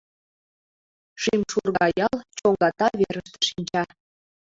[1.21, 3.83] Шимшурга ял чоҥгата верыште шинча.